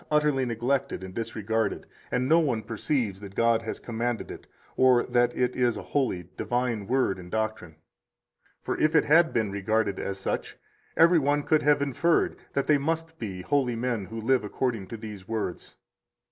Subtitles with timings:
[0.09, 5.31] utterly neglected and disregarded, and no one perceives that God has commanded it, or that
[5.37, 7.75] it is a holy, divine Word and doctrine.
[8.63, 10.57] For if it had been regarded as such,
[10.97, 14.97] every one could have inferred that they must be holy men who live according to
[14.97, 15.75] these words.